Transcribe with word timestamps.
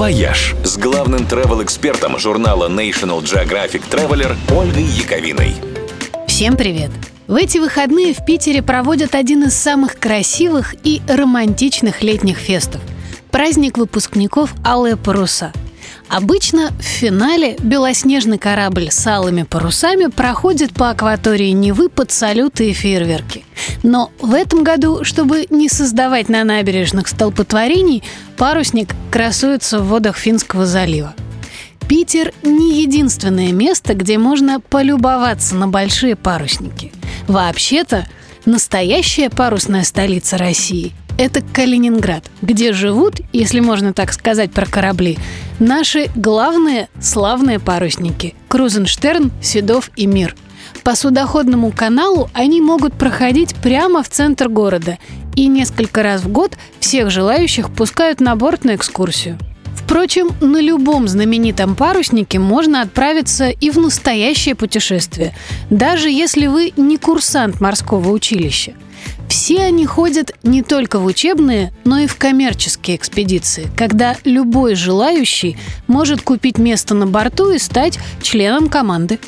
«Вояж» 0.00 0.54
с 0.64 0.78
главным 0.78 1.26
travel-экспертом 1.26 2.18
журнала 2.18 2.70
National 2.70 3.22
Geographic 3.22 3.82
Traveler 3.90 4.34
Ольгой 4.50 4.84
Яковиной. 4.84 5.52
Всем 6.26 6.56
привет! 6.56 6.90
В 7.26 7.34
эти 7.34 7.58
выходные 7.58 8.14
в 8.14 8.24
Питере 8.24 8.62
проводят 8.62 9.14
один 9.14 9.42
из 9.42 9.54
самых 9.54 9.98
красивых 9.98 10.74
и 10.84 11.02
романтичных 11.06 12.00
летних 12.00 12.38
фестов– 12.38 12.80
праздник 13.30 13.76
выпускников 13.76 14.54
«Алые 14.64 14.96
паруса». 14.96 15.52
Обычно 16.08 16.70
в 16.78 16.82
финале 16.82 17.56
белоснежный 17.58 18.38
корабль 18.38 18.90
с 18.90 19.06
алыми 19.06 19.42
парусами 19.42 20.06
проходит 20.06 20.72
по 20.72 20.88
акватории 20.88 21.50
Невы 21.50 21.90
под 21.90 22.10
салюты 22.10 22.70
и 22.70 22.72
фейерверки. 22.72 23.44
Но 23.82 24.10
в 24.20 24.34
этом 24.34 24.64
году, 24.64 25.04
чтобы 25.04 25.46
не 25.50 25.68
создавать 25.68 26.28
на 26.28 26.44
набережных 26.44 27.08
столпотворений, 27.08 28.02
парусник 28.36 28.94
красуется 29.10 29.80
в 29.80 29.88
водах 29.88 30.16
Финского 30.16 30.66
залива. 30.66 31.14
Питер 31.88 32.32
не 32.42 32.80
единственное 32.82 33.52
место, 33.52 33.94
где 33.94 34.16
можно 34.16 34.60
полюбоваться 34.60 35.56
на 35.56 35.66
большие 35.66 36.14
парусники. 36.14 36.92
Вообще-то, 37.26 38.06
настоящая 38.44 39.28
парусная 39.28 39.82
столица 39.82 40.38
России– 40.38 40.92
это 41.18 41.42
Калининград, 41.42 42.24
где 42.42 42.72
живут, 42.72 43.20
если 43.32 43.60
можно 43.60 43.92
так 43.92 44.12
сказать 44.12 44.52
про 44.52 44.66
корабли, 44.66 45.18
наши 45.58 46.06
главные 46.14 46.88
славные 47.00 47.58
парусники– 47.58 48.34
Крузенштерн, 48.48 49.32
Седов 49.42 49.90
и 49.96 50.06
Мир– 50.06 50.36
по 50.82 50.94
судоходному 50.94 51.72
каналу 51.72 52.30
они 52.32 52.60
могут 52.60 52.94
проходить 52.94 53.54
прямо 53.56 54.02
в 54.02 54.08
центр 54.08 54.48
города, 54.48 54.98
и 55.36 55.46
несколько 55.46 56.02
раз 56.02 56.22
в 56.22 56.28
год 56.28 56.56
всех 56.80 57.10
желающих 57.10 57.70
пускают 57.70 58.20
на 58.20 58.36
борт 58.36 58.64
на 58.64 58.74
экскурсию. 58.74 59.38
Впрочем, 59.74 60.30
на 60.40 60.60
любом 60.60 61.08
знаменитом 61.08 61.74
паруснике 61.74 62.38
можно 62.38 62.82
отправиться 62.82 63.48
и 63.48 63.70
в 63.70 63.78
настоящее 63.78 64.54
путешествие, 64.54 65.34
даже 65.68 66.10
если 66.10 66.46
вы 66.46 66.72
не 66.76 66.96
курсант 66.96 67.60
морского 67.60 68.10
училища. 68.10 68.74
Все 69.28 69.62
они 69.62 69.86
ходят 69.86 70.32
не 70.42 70.62
только 70.62 70.98
в 70.98 71.06
учебные, 71.06 71.72
но 71.84 71.98
и 71.98 72.06
в 72.06 72.16
коммерческие 72.16 72.96
экспедиции, 72.96 73.68
когда 73.76 74.16
любой 74.24 74.74
желающий 74.74 75.56
может 75.86 76.22
купить 76.22 76.58
место 76.58 76.94
на 76.94 77.06
борту 77.06 77.50
и 77.50 77.58
стать 77.58 77.98
членом 78.22 78.68
команды. 78.68 79.18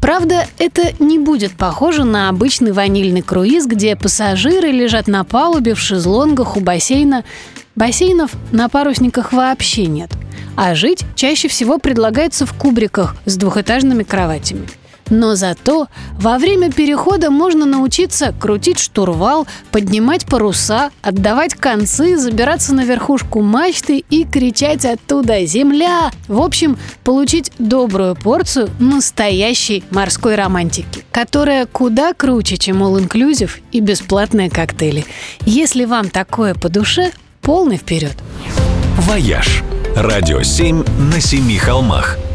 Правда, 0.00 0.46
это 0.58 0.94
не 0.98 1.18
будет 1.18 1.52
похоже 1.52 2.04
на 2.04 2.28
обычный 2.28 2.72
ванильный 2.72 3.22
круиз, 3.22 3.66
где 3.66 3.96
пассажиры 3.96 4.70
лежат 4.70 5.06
на 5.08 5.24
палубе 5.24 5.74
в 5.74 5.78
шезлонгах 5.78 6.56
у 6.56 6.60
бассейна. 6.60 7.24
Бассейнов 7.76 8.32
на 8.50 8.68
парусниках 8.68 9.32
вообще 9.32 9.86
нет. 9.86 10.10
А 10.56 10.74
жить 10.74 11.04
чаще 11.14 11.48
всего 11.48 11.78
предлагается 11.78 12.46
в 12.46 12.52
кубриках 12.54 13.14
с 13.24 13.36
двухэтажными 13.36 14.02
кроватями– 14.02 14.68
но 15.10 15.34
зато 15.34 15.88
во 16.18 16.38
время 16.38 16.72
перехода 16.72 17.30
можно 17.30 17.66
научиться 17.66 18.32
крутить 18.38 18.78
штурвал, 18.78 19.46
поднимать 19.70 20.26
паруса, 20.26 20.90
отдавать 21.02 21.54
концы, 21.54 22.16
забираться 22.16 22.74
на 22.74 22.84
верхушку 22.84 23.42
мачты 23.42 23.98
и 23.98 24.24
кричать 24.24 24.84
оттуда 24.84 25.44
«Земля!». 25.44 26.10
В 26.28 26.40
общем, 26.40 26.78
получить 27.04 27.52
добрую 27.58 28.14
порцию 28.14 28.70
настоящей 28.78 29.84
морской 29.90 30.36
романтики, 30.36 31.04
которая 31.10 31.66
куда 31.66 32.14
круче, 32.14 32.56
чем 32.56 32.82
All 32.82 33.04
Inclusive 33.04 33.50
и 33.72 33.80
бесплатные 33.80 34.50
коктейли. 34.50 35.04
Если 35.44 35.84
вам 35.84 36.08
такое 36.10 36.54
по 36.54 36.68
душе, 36.68 37.12
полный 37.42 37.76
вперед! 37.76 38.14
«Вояж»– 38.98 39.62
радио 39.96 40.42
7 40.42 40.84
на 41.12 41.20
семи 41.20 41.56
холмах– 41.56 42.18